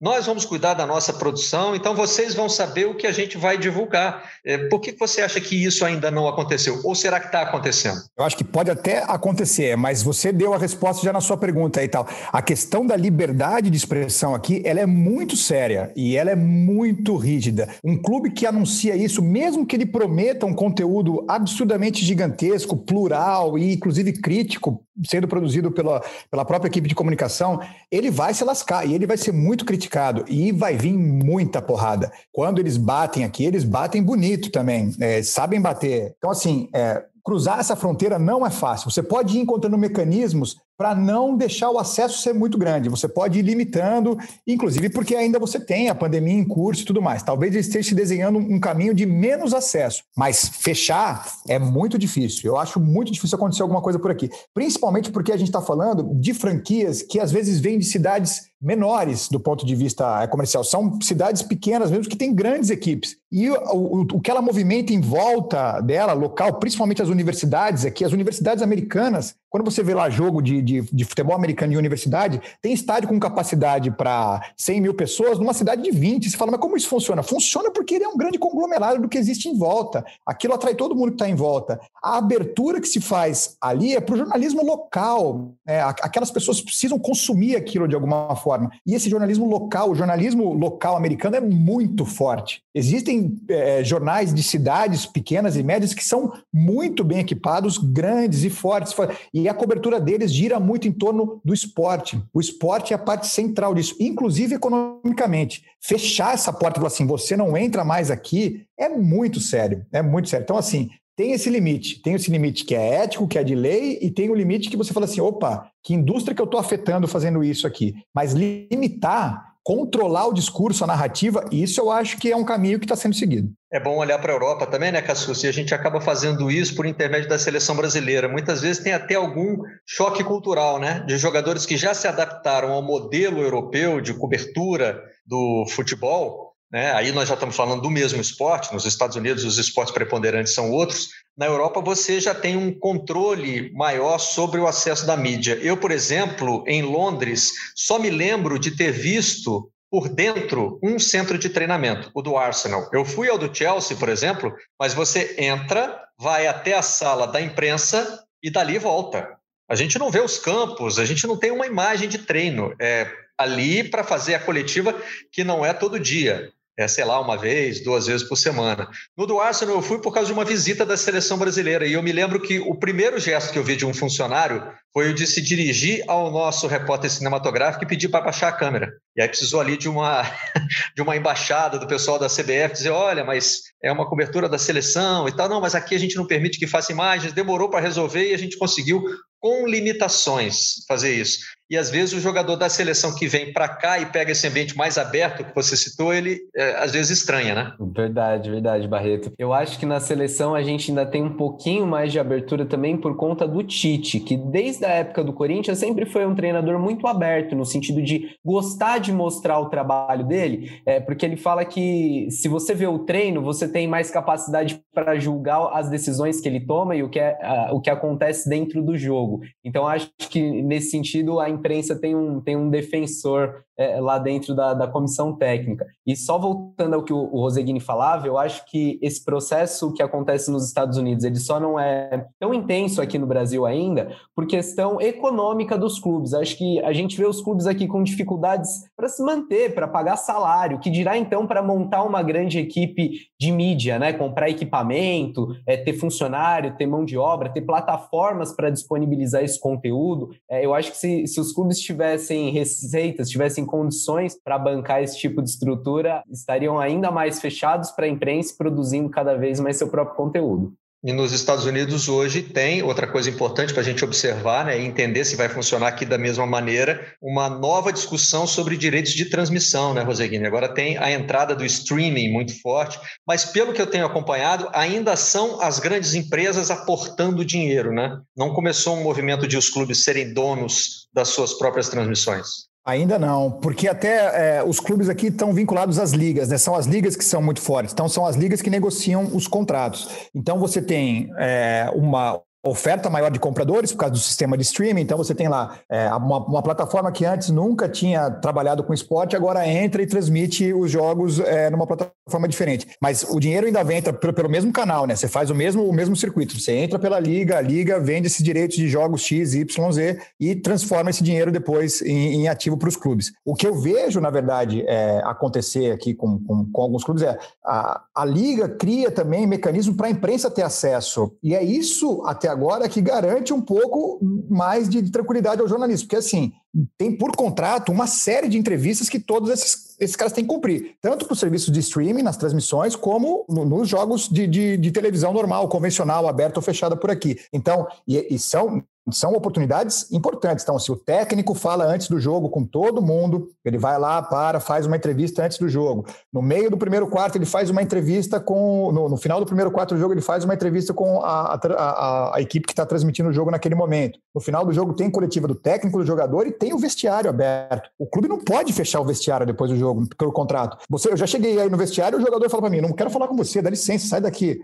[0.00, 3.58] Nós vamos cuidar da nossa produção, então vocês vão saber o que a gente vai
[3.58, 4.30] divulgar.
[4.42, 6.80] É, por que você acha que isso ainda não aconteceu?
[6.82, 8.00] Ou será que está acontecendo?
[8.16, 11.84] Eu acho que pode até acontecer, mas você deu a resposta já na sua pergunta
[11.84, 12.08] e tal.
[12.32, 17.14] A questão da liberdade de expressão aqui, ela é muito séria e ela é muito
[17.16, 17.68] rígida.
[17.84, 23.74] Um clube que anuncia isso, mesmo que ele prometa um conteúdo absurdamente gigantesco, plural e
[23.74, 27.60] inclusive crítico, sendo produzido pela, pela própria equipe de comunicação,
[27.90, 32.12] ele vai se lascar e ele vai ser muito criticado e vai vir muita porrada.
[32.32, 36.14] Quando eles batem aqui, eles batem bonito também, é, sabem bater.
[36.18, 38.90] Então, assim, é, cruzar essa fronteira não é fácil.
[38.90, 42.88] Você pode ir encontrando mecanismos para não deixar o acesso ser muito grande.
[42.88, 44.16] Você pode ir limitando,
[44.46, 47.22] inclusive porque ainda você tem a pandemia em curso e tudo mais.
[47.22, 52.50] Talvez ele esteja desenhando um caminho de menos acesso, mas fechar é muito difícil.
[52.50, 56.14] Eu acho muito difícil acontecer alguma coisa por aqui, principalmente porque a gente está falando
[56.18, 60.64] de franquias que às vezes vêm de cidades menores do ponto de vista comercial.
[60.64, 63.16] São cidades pequenas mesmo que têm grandes equipes.
[63.30, 68.04] E o, o, o que ela movimenta em volta dela, local, principalmente as universidades aqui,
[68.04, 72.40] as universidades americanas, quando você vê lá jogo de, de, de futebol americano de universidade,
[72.62, 76.30] tem estádio com capacidade para 100 mil pessoas numa cidade de 20.
[76.30, 77.22] Você fala, mas como isso funciona?
[77.22, 80.04] Funciona porque ele é um grande conglomerado do que existe em volta.
[80.24, 81.80] Aquilo atrai todo mundo que está em volta.
[82.00, 85.52] A abertura que se faz ali é para o jornalismo local.
[85.66, 88.70] É, aquelas pessoas precisam consumir aquilo de alguma forma.
[88.86, 92.62] E esse jornalismo local, o jornalismo local americano é muito forte.
[92.72, 98.50] Existem é, jornais de cidades pequenas e médias que são muito bem equipados, grandes e
[98.50, 98.94] fortes.
[99.34, 102.20] E a cobertura deles gira muito em torno do esporte.
[102.32, 105.64] O esporte é a parte central disso, inclusive economicamente.
[105.80, 109.84] Fechar essa porta e falar assim, você não entra mais aqui, é muito sério.
[109.92, 110.44] É muito sério.
[110.44, 112.00] Então, assim, tem esse limite.
[112.02, 114.76] Tem esse limite que é ético, que é de lei, e tem o limite que
[114.76, 117.94] você fala assim: opa, que indústria que eu estou afetando fazendo isso aqui?
[118.14, 122.84] Mas limitar controlar o discurso, a narrativa, isso eu acho que é um caminho que
[122.84, 123.52] está sendo seguido.
[123.72, 125.44] É bom olhar para a Europa também, né, Cassus?
[125.44, 128.28] E a gente acaba fazendo isso por intermédio da seleção brasileira.
[128.28, 131.04] Muitas vezes tem até algum choque cultural, né?
[131.06, 136.92] De jogadores que já se adaptaram ao modelo europeu de cobertura do futebol né?
[136.92, 140.70] Aí nós já estamos falando do mesmo esporte, nos Estados Unidos os esportes preponderantes são
[140.70, 141.08] outros.
[141.36, 145.58] Na Europa você já tem um controle maior sobre o acesso da mídia.
[145.60, 151.36] Eu, por exemplo, em Londres, só me lembro de ter visto por dentro um centro
[151.36, 152.88] de treinamento, o do Arsenal.
[152.92, 157.40] Eu fui ao do Chelsea, por exemplo, mas você entra, vai até a sala da
[157.40, 159.36] imprensa e dali volta.
[159.68, 162.74] A gente não vê os campos, a gente não tem uma imagem de treino.
[162.80, 164.94] É ali para fazer a coletiva
[165.32, 166.52] que não é todo dia.
[166.80, 168.88] É, sei lá, uma vez, duas vezes por semana.
[169.14, 172.02] No do Arsenal eu fui por causa de uma visita da seleção brasileira e eu
[172.02, 175.26] me lembro que o primeiro gesto que eu vi de um funcionário foi o de
[175.26, 178.90] se dirigir ao nosso repórter cinematográfico e pedir para baixar a câmera.
[179.14, 180.22] E aí precisou ali de uma,
[180.96, 185.28] de uma embaixada do pessoal da CBF dizer, olha, mas é uma cobertura da seleção
[185.28, 185.50] e tal.
[185.50, 187.34] Não, mas aqui a gente não permite que faça imagens.
[187.34, 189.04] Demorou para resolver e a gente conseguiu,
[189.38, 191.40] com limitações, fazer isso.
[191.70, 194.76] E às vezes o jogador da seleção que vem para cá e pega esse ambiente
[194.76, 197.72] mais aberto que você citou, ele é, às vezes estranha, né?
[197.78, 199.32] Verdade, verdade, Barreto.
[199.38, 202.96] Eu acho que na seleção a gente ainda tem um pouquinho mais de abertura também
[202.96, 207.06] por conta do Tite, que desde a época do Corinthians sempre foi um treinador muito
[207.06, 212.26] aberto, no sentido de gostar de mostrar o trabalho dele, é, porque ele fala que
[212.30, 216.60] se você vê o treino, você tem mais capacidade para julgar as decisões que ele
[216.60, 217.38] toma e o que, é,
[217.70, 219.40] uh, o que acontece dentro do jogo.
[219.64, 224.54] Então acho que nesse sentido a imprensa tem um, tem um defensor é, lá dentro
[224.54, 225.86] da, da comissão técnica.
[226.06, 230.02] E só voltando ao que o, o Roseguini falava, eu acho que esse processo que
[230.02, 234.46] acontece nos Estados Unidos, ele só não é tão intenso aqui no Brasil ainda por
[234.46, 236.34] questão econômica dos clubes.
[236.34, 240.16] Acho que a gente vê os clubes aqui com dificuldades para se manter, para pagar
[240.16, 244.12] salário, que dirá então para montar uma grande equipe de mídia, né?
[244.12, 250.30] comprar equipamento, é, ter funcionário, ter mão de obra, ter plataformas para disponibilizar esse conteúdo.
[250.50, 255.18] É, eu acho que se, se os clubes tivessem receitas, tivessem condições para bancar esse
[255.18, 259.88] tipo de estrutura, estariam ainda mais fechados para a imprensa produzindo cada vez mais seu
[259.88, 260.74] próprio conteúdo.
[261.02, 264.84] E nos Estados Unidos hoje tem outra coisa importante para a gente observar né, e
[264.84, 269.94] entender se vai funcionar aqui da mesma maneira, uma nova discussão sobre direitos de transmissão,
[269.94, 270.46] né, Roseguini?
[270.46, 275.16] Agora tem a entrada do streaming muito forte, mas pelo que eu tenho acompanhado, ainda
[275.16, 278.20] são as grandes empresas aportando dinheiro, né?
[278.36, 282.69] Não começou um movimento de os clubes serem donos das suas próprias transmissões.
[282.90, 286.58] Ainda não, porque até é, os clubes aqui estão vinculados às ligas, né?
[286.58, 287.92] São as ligas que são muito fortes.
[287.92, 290.08] Então, são as ligas que negociam os contratos.
[290.34, 295.02] Então, você tem é, uma, oferta maior de compradores por causa do sistema de streaming.
[295.02, 299.34] Então você tem lá é, uma, uma, plataforma que antes nunca tinha trabalhado com esporte,
[299.34, 302.86] agora entra e transmite os jogos é, numa plataforma diferente.
[303.00, 305.16] Mas o dinheiro ainda vem entra pelo, pelo, mesmo canal, né?
[305.16, 306.58] Você faz o mesmo, o mesmo circuito.
[306.58, 310.54] Você entra pela liga, a liga vende esses direitos de jogos X, Y, Z e
[310.54, 313.32] transforma esse dinheiro depois em, em ativo para os clubes.
[313.44, 317.38] O que eu vejo, na verdade, é, acontecer aqui com, com, com, alguns clubes é
[317.64, 321.32] a, a liga cria também mecanismo para a imprensa ter acesso.
[321.42, 326.16] E é isso até agora que garante um pouco mais de tranquilidade ao jornalista, porque
[326.16, 326.52] assim,
[326.96, 330.96] tem por contrato uma série de entrevistas que todos esses, esses caras têm que cumprir,
[331.00, 334.90] tanto para o serviço de streaming, nas transmissões, como no, nos jogos de, de, de,
[334.92, 337.38] televisão normal, convencional, aberta ou fechada por aqui.
[337.52, 340.62] Então, e, e são são oportunidades importantes.
[340.62, 344.60] Então, se o técnico fala antes do jogo com todo mundo, ele vai lá, para,
[344.60, 346.06] faz uma entrevista antes do jogo.
[346.32, 348.92] No meio do primeiro quarto, ele faz uma entrevista com.
[348.92, 352.36] No, no final do primeiro quarto do jogo, ele faz uma entrevista com a, a,
[352.36, 354.18] a, equipe que está transmitindo o jogo naquele momento.
[354.34, 357.90] No final do jogo, tem coletiva do técnico, do jogador e tem o vestiário aberto.
[357.98, 360.76] O clube não pode fechar o vestiário depois do jogo, pelo contrato.
[360.88, 363.28] Você, eu já cheguei aí no vestiário o jogador fala para mim: não quero falar
[363.28, 364.60] com você, dá licença, sai daqui.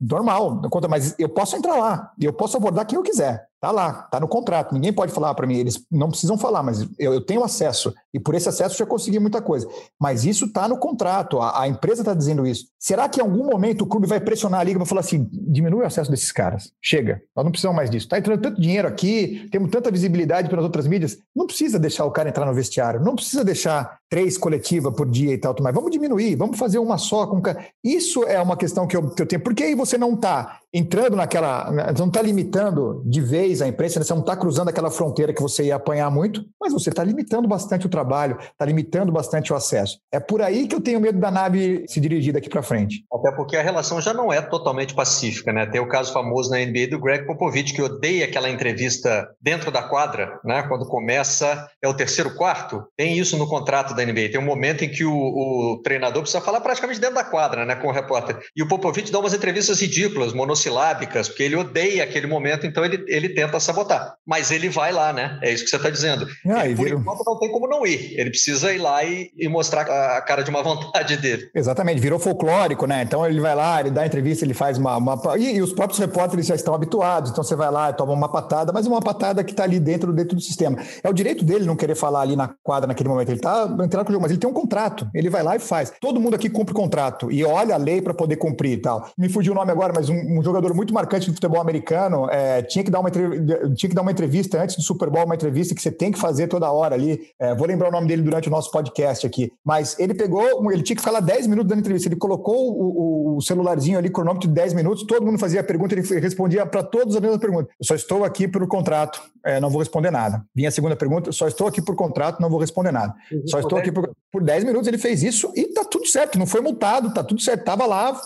[0.00, 3.48] Normal, mas eu posso entrar lá eu posso abordar quem eu quiser.
[3.60, 4.72] Tá lá, tá no contrato.
[4.72, 5.56] Ninguém pode falar para mim.
[5.56, 7.92] Eles não precisam falar, mas eu, eu, tenho acesso.
[8.12, 9.66] E por esse acesso já consegui muita coisa.
[10.00, 11.40] Mas isso está no contrato.
[11.40, 12.66] A, a empresa está dizendo isso.
[12.78, 15.82] Será que em algum momento o clube vai pressionar a liga para falar assim: diminui
[15.82, 16.72] o acesso desses caras?
[16.80, 17.22] Chega.
[17.34, 18.06] Nós não precisamos mais disso.
[18.06, 21.18] Está entrando tanto dinheiro aqui, temos tanta visibilidade pelas outras mídias.
[21.34, 23.00] Não precisa deixar o cara entrar no vestiário.
[23.00, 25.56] Não precisa deixar três coletivas por dia e tal.
[25.62, 26.36] Mas vamos diminuir.
[26.36, 27.26] Vamos fazer uma só.
[27.26, 27.40] Com...
[27.82, 29.42] Isso é uma questão que eu, que eu tenho.
[29.42, 31.70] Por que aí você não está entrando naquela.
[31.98, 34.04] Não está limitando de vez a imprensa, né?
[34.04, 37.46] você não está cruzando aquela fronteira que você ia apanhar muito, mas você está limitando
[37.46, 39.98] bastante o trabalho, está limitando bastante o acesso.
[40.10, 43.04] É por aí que eu tenho medo da nave se dirigir daqui para frente.
[43.12, 45.66] Até porque a relação já não é totalmente pacífica, né?
[45.66, 49.82] Tem o caso famoso na NBA do Greg Popovich, que odeia aquela entrevista dentro da
[49.82, 50.62] quadra, né?
[50.62, 52.84] Quando começa, é o terceiro quarto.
[52.96, 54.30] Tem isso no contrato da NBA.
[54.30, 57.74] Tem um momento em que o, o treinador precisa falar praticamente dentro da quadra, né?
[57.74, 58.38] Com o repórter.
[58.56, 63.04] E o Popovich dá umas entrevistas ridículas, monossilábicas porque ele odeia aquele momento, então ele,
[63.08, 64.14] ele tenta sabotar.
[64.26, 65.38] Mas ele vai lá, né?
[65.42, 66.26] É isso que você está dizendo.
[66.46, 68.14] Ah, e por enquanto não tem como não ir.
[68.18, 71.50] Ele precisa ir lá e, e mostrar a cara de uma vontade dele.
[71.54, 73.02] Exatamente, virou folclórico, né?
[73.02, 74.96] Então ele vai lá, ele dá entrevista, ele faz uma.
[74.96, 75.20] uma...
[75.38, 78.72] E, e, os próprios repórteres já estão habituados, então você vai lá, toma uma patada,
[78.72, 80.78] mas uma patada que está ali dentro, dentro do sistema.
[81.02, 83.28] É o direito dele não querer falar ali na quadra naquele momento.
[83.28, 85.08] Ele está tem com o jogo, mas ele tem um contrato.
[85.14, 85.92] Ele vai lá e faz.
[86.00, 89.08] Todo mundo aqui cumpre contrato e olha a lei para poder cumprir e tal.
[89.16, 92.62] Me fugiu o nome agora, mas um, um jogador muito marcante do futebol americano é,
[92.62, 95.74] tinha, que dar uma tinha que dar uma entrevista antes do Super Bowl, uma entrevista
[95.74, 97.20] que você tem que fazer toda hora ali.
[97.38, 99.52] É, vou lembrar o nome dele durante o nosso podcast aqui.
[99.64, 102.08] Mas ele pegou, ele tinha que ficar lá 10 minutos dando entrevista.
[102.08, 105.64] Ele colocou o, o, o celularzinho ali, cronômetro de 10 minutos, todo mundo fazia a
[105.64, 107.68] pergunta, ele respondia para todos as mesmas perguntas.
[107.80, 110.44] Eu só estou aqui por contrato, é, não vou responder nada.
[110.54, 113.14] Vinha a segunda pergunta, só estou aqui por contrato, não vou responder nada.
[113.30, 116.38] Uhum, só estou aqui por, por 10 minutos, ele fez isso e tá tudo certo,
[116.38, 118.18] não foi multado, tá tudo certo, tava lá,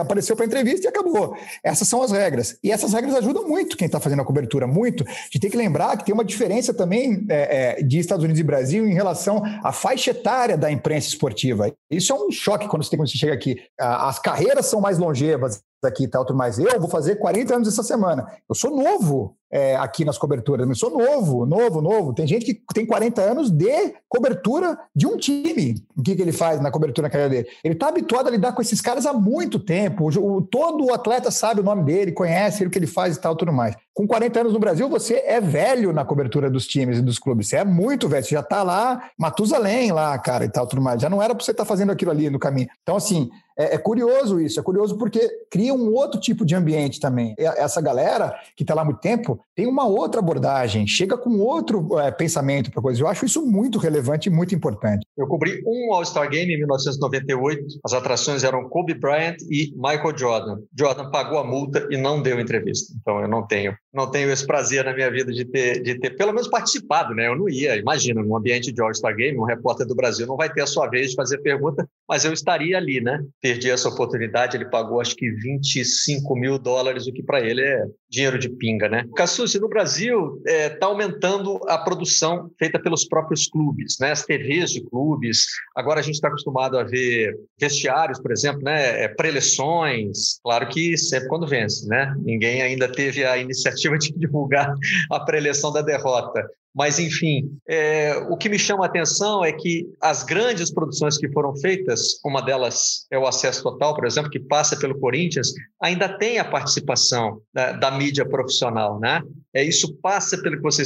[0.00, 1.36] apareceu para entrevista e acabou.
[1.62, 2.58] Essas são as regras.
[2.62, 5.04] E essas regras ajudam muito quem está fazendo a cobertura, muito.
[5.04, 8.40] A gente tem que lembrar que tem uma diferença também é, é, de Estados Unidos
[8.40, 11.72] e Brasil em relação à faixa etária da imprensa esportiva.
[11.90, 13.56] Isso é um choque quando você, tem, quando você chega aqui.
[13.78, 16.58] As carreiras são mais longevas, aqui e tal, tudo mais.
[16.58, 18.26] Eu vou fazer 40 anos essa semana.
[18.48, 22.12] Eu sou novo é, aqui nas coberturas, eu sou novo, novo, novo.
[22.12, 25.76] Tem gente que tem 40 anos de cobertura de um time.
[25.96, 27.48] O que, que ele faz na cobertura na carreira dele?
[27.62, 30.08] Ele está habituado a lidar com esses caras há muito tempo.
[30.08, 33.52] O, todo atleta sabe o nome dele, conhece o que ele faz e tal, tudo
[33.52, 33.76] mais.
[33.92, 37.48] Com 40 anos no Brasil, você é velho na cobertura dos times e dos clubes.
[37.48, 38.24] Você é muito velho.
[38.24, 41.00] Você já está lá, Matusalém lá, cara, e tal, tudo mais.
[41.00, 42.66] Já não era para você estar tá fazendo aquilo ali no caminho.
[42.82, 46.98] Então, assim, é, é, curioso isso, é curioso porque cria um outro tipo de ambiente
[46.98, 47.34] também.
[47.38, 51.98] Essa galera que está lá há muito tempo tem uma outra abordagem, chega com outro
[51.98, 53.00] é, pensamento para coisa.
[53.00, 55.06] Eu acho isso muito relevante e muito importante.
[55.16, 57.64] Eu cobri um All-Star Game em 1998.
[57.84, 60.58] As atrações eram Kobe Bryant e Michael Jordan.
[60.76, 62.92] Jordan pagou a multa e não deu entrevista.
[63.00, 66.10] Então eu não tenho, não tenho esse prazer na minha vida de ter, de ter
[66.16, 67.28] pelo menos participado, né?
[67.28, 70.52] Eu não ia, imagina, num ambiente de All-Star Game, um repórter do Brasil não vai
[70.52, 73.22] ter a sua vez de fazer pergunta, mas eu estaria ali, né?
[73.44, 77.84] Perdi essa oportunidade, ele pagou acho que 25 mil dólares, o que para ele é
[78.08, 79.04] dinheiro de pinga, né?
[79.14, 84.12] Cassucci, no Brasil está é, tá aumentando a produção feita pelos próprios clubes, né?
[84.12, 85.44] As TVs de clubes.
[85.76, 89.02] Agora a gente está acostumado a ver vestiários, por exemplo, né?
[89.02, 90.40] É, preleções.
[90.42, 92.14] Claro que sempre quando vence, né?
[92.20, 94.72] Ninguém ainda teve a iniciativa de divulgar
[95.12, 96.48] a preleção da derrota.
[96.74, 101.30] Mas, enfim, é, o que me chama a atenção é que as grandes produções que
[101.30, 106.08] foram feitas, uma delas é o Acesso Total, por exemplo, que passa pelo Corinthians, ainda
[106.18, 109.22] tem a participação da, da mídia profissional, né?
[109.54, 110.82] É, isso passa pelo que você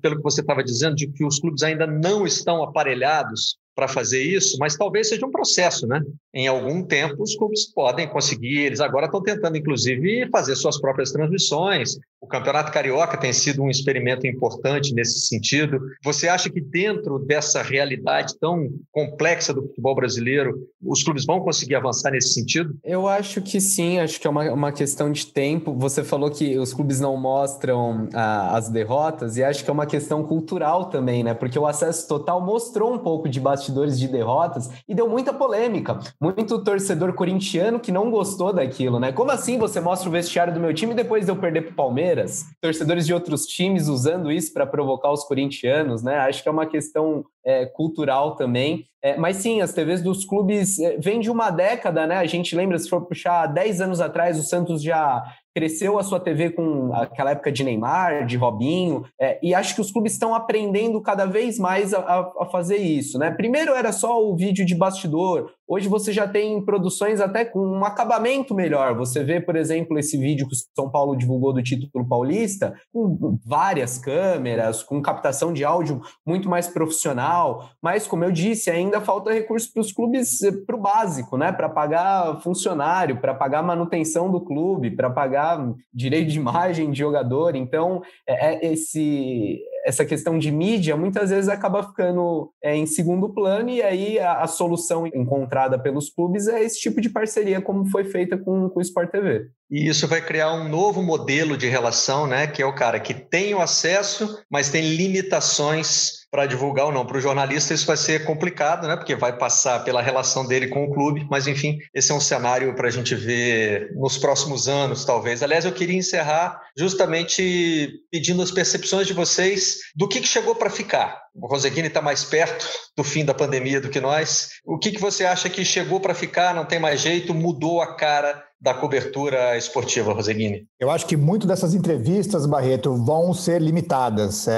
[0.00, 4.22] pelo que você estava dizendo, de que os clubes ainda não estão aparelhados para fazer
[4.22, 6.00] isso, mas talvez seja um processo, né?
[6.34, 11.12] Em algum tempo os clubes podem conseguir, eles agora estão tentando inclusive fazer suas próprias
[11.12, 11.98] transmissões.
[12.26, 15.80] O Campeonato Carioca tem sido um experimento importante nesse sentido.
[16.02, 21.76] Você acha que dentro dessa realidade tão complexa do futebol brasileiro, os clubes vão conseguir
[21.76, 22.74] avançar nesse sentido?
[22.82, 25.72] Eu acho que sim, acho que é uma, uma questão de tempo.
[25.78, 29.86] Você falou que os clubes não mostram ah, as derrotas, e acho que é uma
[29.86, 31.32] questão cultural também, né?
[31.32, 36.00] Porque o acesso total mostrou um pouco de bastidores de derrotas e deu muita polêmica.
[36.20, 39.12] Muito torcedor corintiano que não gostou daquilo, né?
[39.12, 42.15] Como assim você mostra o vestiário do meu time depois de eu perder pro Palmeiras?
[42.60, 46.16] Torcedores de outros times usando isso para provocar os corintianos, né?
[46.18, 48.84] Acho que é uma questão é, cultural também.
[49.02, 52.16] É, mas sim, as TVs dos clubes é, vêm de uma década, né?
[52.16, 55.22] A gente lembra, se for puxar 10 anos atrás, o Santos já
[55.56, 59.80] cresceu a sua TV com aquela época de Neymar, de Robinho, é, e acho que
[59.80, 63.30] os clubes estão aprendendo cada vez mais a, a, fazer isso, né?
[63.30, 67.84] Primeiro era só o vídeo de bastidor, Hoje você já tem produções até com um
[67.84, 68.94] acabamento melhor.
[68.94, 73.36] Você vê, por exemplo, esse vídeo que o São Paulo divulgou do título paulista, com
[73.44, 77.68] várias câmeras, com captação de áudio muito mais profissional.
[77.82, 81.50] Mas, como eu disse, ainda falta recurso para os clubes, eh, para o básico, né?
[81.50, 85.45] Para pagar funcionário, para pagar manutenção do clube, para pagar
[85.92, 87.54] direito de imagem de jogador.
[87.54, 93.32] Então, é, é esse essa questão de mídia muitas vezes acaba ficando é, em segundo
[93.32, 97.86] plano e aí a, a, solução encontrada pelos clubes é esse tipo de parceria como
[97.86, 99.46] foi feita com, com o Sport TV.
[99.70, 102.48] E isso vai criar um novo modelo de relação, né?
[102.48, 107.06] Que é o cara que tem o acesso, mas tem limitações para divulgar ou não.
[107.06, 108.96] Para o jornalista isso vai ser complicado, né?
[108.96, 112.74] Porque vai passar pela relação dele com o clube, mas enfim, esse é um cenário
[112.74, 115.42] para a gente ver nos próximos anos, talvez.
[115.42, 120.70] Aliás, eu queria encerrar justamente pedindo as percepções de vocês do que, que chegou para
[120.70, 121.20] ficar.
[121.34, 124.50] O Roseguini está mais perto do fim da pandemia do que nós.
[124.64, 127.94] O que, que você acha que chegou para ficar, não tem mais jeito, mudou a
[127.94, 130.66] cara da cobertura esportiva, Roseguini?
[130.80, 134.48] Eu acho que muito dessas entrevistas, Barreto, vão ser limitadas.
[134.48, 134.52] É,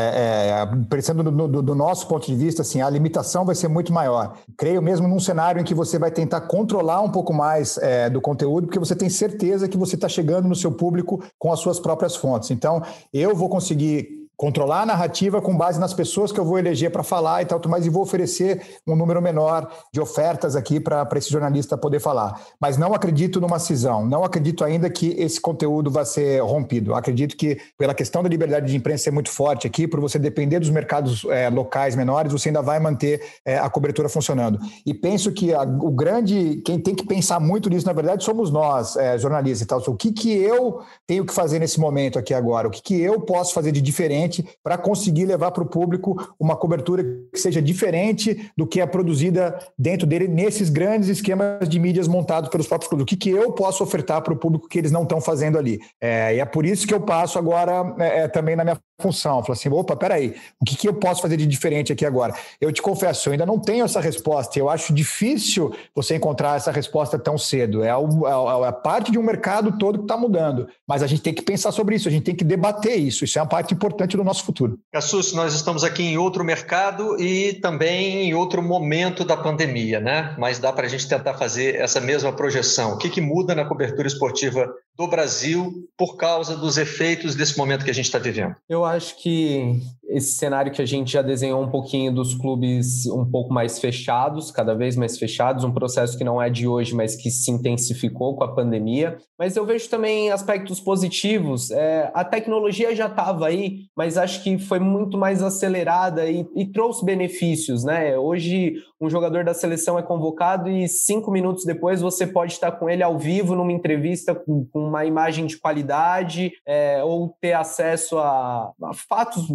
[0.51, 3.93] é, pensando do, do, do, nosso ponto de vista, assim, a limitação vai ser muito
[3.93, 4.39] maior.
[4.57, 8.21] Creio mesmo num cenário em que você vai tentar controlar um pouco mais é, do
[8.21, 11.81] conteúdo, porque você tem certeza que você está chegando no seu público com as suas
[11.81, 12.51] próprias fontes.
[12.51, 12.83] Então,
[13.13, 17.03] eu vou conseguir controlar a narrativa com base nas pessoas que eu vou eleger para
[17.03, 21.29] falar e tal, mas e vou oferecer um número menor de ofertas aqui para esse
[21.29, 22.41] jornalista poder falar.
[22.61, 26.95] Mas não acredito numa cisão, não acredito ainda que esse conteúdo vai ser rompido.
[26.95, 30.61] Acredito que, pela questão da liberdade de imprensa ser muito forte aqui, por você depender
[30.61, 34.61] dos mercados é, locais menores, você ainda vai manter é, a cobertura funcionando.
[34.87, 38.53] E penso que a, o grande, quem tem que pensar muito nisso, na verdade, somos
[38.53, 39.83] nós, é, jornalistas e tal.
[39.89, 42.69] O que, que eu tenho que fazer nesse momento aqui agora?
[42.69, 44.28] O que, que eu posso fazer de diferente
[44.63, 49.59] para conseguir levar para o público uma cobertura que seja diferente do que é produzida
[49.79, 53.05] dentro dele nesses grandes esquemas de mídias montados pelos próprios clubes?
[53.05, 55.79] O que, que eu posso ofertar para o público que eles não estão fazendo ali?
[56.01, 59.43] É, e é por isso que eu passo agora é, é também na minha função.
[59.43, 62.35] Falo assim, opa, peraí, o que, que eu posso fazer de diferente aqui agora?
[62.61, 64.59] Eu te confesso, eu ainda não tenho essa resposta.
[64.59, 67.83] Eu acho difícil você encontrar essa resposta tão cedo.
[67.85, 70.69] É, o, é, é a parte de um mercado todo que está mudando.
[70.87, 73.25] Mas a gente tem que pensar sobre isso, a gente tem que debater isso.
[73.25, 74.79] Isso é uma parte importante do nosso futuro.
[74.93, 80.35] Cassus, nós estamos aqui em outro mercado e também em outro momento da pandemia, né?
[80.39, 82.95] Mas dá para a gente tentar fazer essa mesma projeção.
[82.95, 84.69] O que, que muda na cobertura esportiva
[84.99, 88.57] do Brasil por causa dos efeitos desse momento que a gente está vivendo?
[88.69, 93.25] Eu acho que esse cenário que a gente já desenhou um pouquinho dos clubes um
[93.25, 97.15] pouco mais fechados, cada vez mais fechados, um processo que não é de hoje, mas
[97.15, 99.19] que se intensificou com a pandemia.
[99.39, 101.71] Mas eu vejo também aspectos positivos.
[101.71, 106.67] É, a tecnologia já estava aí, mas acho que foi muito mais acelerada e, e
[106.67, 108.17] trouxe benefícios, né?
[108.19, 112.91] Hoje um jogador da seleção é convocado e cinco minutos depois você pode estar com
[112.91, 118.19] ele ao vivo numa entrevista com, com uma imagem de qualidade é, ou ter acesso
[118.19, 119.47] a, a fatos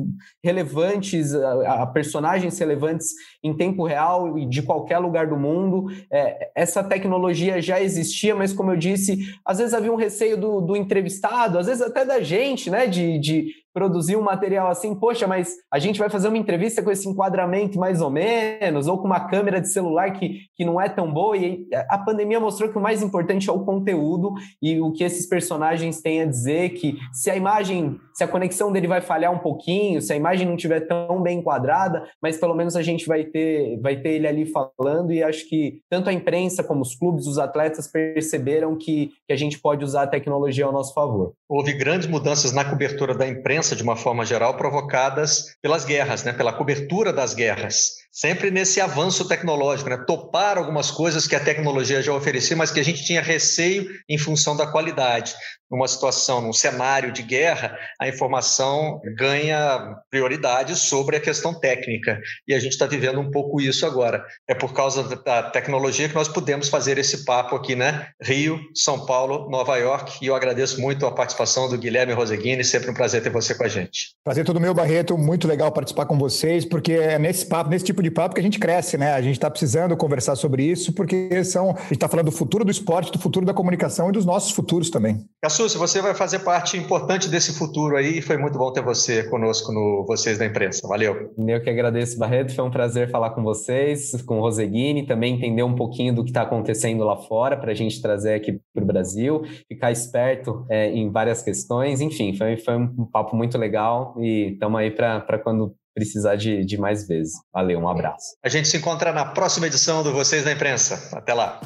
[0.43, 5.85] relevantes, a, a, personagens relevantes em tempo real e de qualquer lugar do mundo.
[6.11, 10.59] É, essa tecnologia já existia, mas como eu disse, às vezes havia um receio do,
[10.59, 15.26] do entrevistado, às vezes até da gente, né, de, de produzir um material assim, poxa,
[15.26, 19.07] mas a gente vai fazer uma entrevista com esse enquadramento mais ou menos, ou com
[19.07, 21.36] uma câmera de celular que, que não é tão boa.
[21.36, 25.28] E a pandemia mostrou que o mais importante é o conteúdo e o que esses
[25.28, 29.39] personagens têm a dizer, que se a imagem, se a conexão dele vai falhar um
[29.39, 33.24] pouquinho, se a imagem não estiver tão bem enquadrada, mas pelo menos a gente vai
[33.24, 37.26] ter, vai ter ele ali falando, e acho que tanto a imprensa como os clubes,
[37.26, 41.34] os atletas perceberam que, que a gente pode usar a tecnologia ao nosso favor.
[41.49, 46.34] Houve grandes mudanças na cobertura da imprensa de uma forma geral, provocadas pelas guerras, né?
[46.34, 49.97] pela cobertura das guerras sempre nesse avanço tecnológico, né?
[50.05, 54.20] topar algumas coisas que a tecnologia já oferecia, mas que a gente tinha receio em
[54.20, 55.34] função da qualidade.
[55.72, 62.22] Numa situação, num cenário de guerra, a informação ganha prioridade sobre a questão técnica.
[62.47, 64.24] E a gente está vivendo um pouco isso agora.
[64.47, 68.09] É por causa da tecnologia que nós podemos fazer esse papo aqui, né?
[68.22, 70.20] Rio, São Paulo, Nova York.
[70.22, 72.64] E eu agradeço muito a participação do Guilherme Roseguini.
[72.64, 74.14] Sempre um prazer ter você com a gente.
[74.24, 75.18] Prazer todo meu, Barreto.
[75.18, 78.43] Muito legal participar com vocês, porque é nesse papo, nesse tipo de papo que a
[78.43, 79.13] gente cresce, né?
[79.13, 82.63] A gente está precisando conversar sobre isso, porque são, a gente está falando do futuro
[82.63, 85.25] do esporte, do futuro da comunicação e dos nossos futuros também.
[85.41, 89.23] Cassus, você vai fazer parte importante desse futuro aí, e foi muito bom ter você
[89.23, 90.87] conosco no Vocês da Imprensa.
[90.87, 91.33] Valeu.
[91.37, 92.53] Eu que agradeço, Barreto.
[92.53, 96.29] Foi um prazer falar com vocês, com o Roseguini, também entender um pouquinho do que
[96.29, 100.89] está acontecendo lá fora para a gente trazer aqui para o Brasil, ficar esperto é,
[100.89, 102.01] em várias questões.
[102.01, 106.77] Enfim, foi, foi um papo muito legal e estamos aí para quando precisar de, de
[106.77, 107.33] mais vezes.
[107.53, 108.35] Valeu, um abraço.
[108.43, 111.15] A gente se encontra na próxima edição do Vocês da Imprensa.
[111.15, 111.61] Até lá.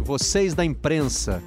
[0.00, 1.42] Vocês da Imprensa.